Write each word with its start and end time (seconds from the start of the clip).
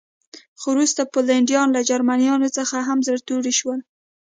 خو 0.59 0.67
وروسته 0.75 1.01
پولنډیان 1.13 1.67
له 1.75 1.81
جرمنانو 1.89 2.47
څخه 2.57 2.77
هم 2.87 2.99
زړه 3.07 3.19
توري 3.27 3.53
شول 3.59 3.79